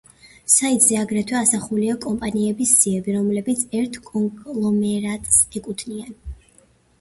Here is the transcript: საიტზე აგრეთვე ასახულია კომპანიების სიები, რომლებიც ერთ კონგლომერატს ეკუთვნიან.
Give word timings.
საიტზე 0.51 0.95
აგრეთვე 1.01 1.35
ასახულია 1.39 1.97
კომპანიების 2.05 2.71
სიები, 2.79 3.13
რომლებიც 3.17 3.61
ერთ 3.83 4.01
კონგლომერატს 4.09 5.39
ეკუთვნიან. 5.61 6.19